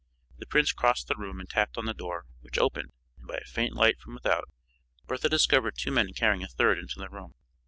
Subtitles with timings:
[0.39, 3.43] The prince crossed the room and tapped on the door, which opened, and by a
[3.45, 4.49] faint light from without
[5.05, 7.35] Bertha discovered two men carrying a third into the room.